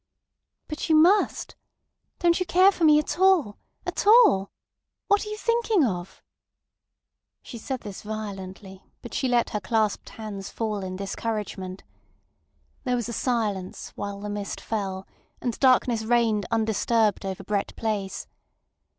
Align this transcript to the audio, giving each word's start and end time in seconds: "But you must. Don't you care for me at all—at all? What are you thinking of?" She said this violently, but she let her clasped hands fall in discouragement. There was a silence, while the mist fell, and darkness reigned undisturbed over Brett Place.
"But 0.67 0.89
you 0.89 0.95
must. 0.95 1.55
Don't 2.17 2.39
you 2.39 2.45
care 2.47 2.71
for 2.71 2.83
me 2.85 2.97
at 2.97 3.19
all—at 3.19 4.07
all? 4.07 4.49
What 5.07 5.23
are 5.23 5.29
you 5.29 5.37
thinking 5.37 5.85
of?" 5.85 6.23
She 7.43 7.59
said 7.59 7.81
this 7.81 8.01
violently, 8.01 8.83
but 9.03 9.13
she 9.13 9.27
let 9.27 9.51
her 9.51 9.59
clasped 9.59 10.09
hands 10.09 10.49
fall 10.49 10.79
in 10.83 10.95
discouragement. 10.95 11.83
There 12.83 12.95
was 12.95 13.09
a 13.09 13.13
silence, 13.13 13.89
while 13.89 14.19
the 14.19 14.29
mist 14.31 14.59
fell, 14.59 15.05
and 15.39 15.59
darkness 15.59 16.01
reigned 16.01 16.47
undisturbed 16.49 17.23
over 17.23 17.43
Brett 17.43 17.75
Place. 17.75 18.25